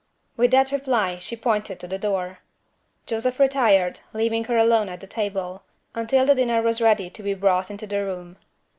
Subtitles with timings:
[0.35, 2.39] With that reply she pointed to the door.
[3.05, 5.61] Joseph retired, leaving her alone at the table,
[5.93, 8.37] until the dinner was ready to be brought into the room.